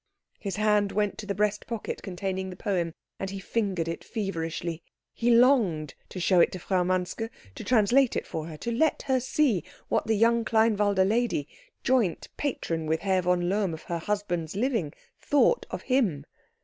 His 0.39 0.55
hand 0.55 0.91
went 0.91 1.19
to 1.19 1.27
the 1.27 1.35
breast 1.35 1.67
pocket 1.67 2.01
containing 2.01 2.49
the 2.49 2.55
poem, 2.55 2.95
and 3.19 3.29
he 3.29 3.37
fingered 3.37 3.87
it 3.87 4.03
feverishly. 4.03 4.81
He 5.13 5.29
longed 5.29 5.93
to 6.09 6.19
show 6.19 6.39
it 6.39 6.51
to 6.53 6.57
Frau 6.59 6.83
Manske, 6.83 7.29
to 7.53 7.63
translate 7.63 8.15
it 8.15 8.25
for 8.25 8.47
her, 8.47 8.57
to 8.57 8.71
let 8.71 9.03
her 9.03 9.19
see 9.19 9.63
what 9.89 10.07
the 10.07 10.17
young 10.17 10.43
Kleinwalde 10.43 11.07
lady, 11.07 11.47
joint 11.83 12.29
patron 12.35 12.87
with 12.87 13.01
Herr 13.01 13.21
von 13.21 13.47
Lohm 13.47 13.75
of 13.75 13.83
her 13.83 13.99
husband's 13.99 14.55
living, 14.55 14.91
thought 15.19 15.67
of 15.69 15.83
him. 15.83 16.25